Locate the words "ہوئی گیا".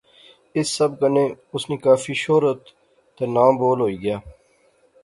3.83-4.17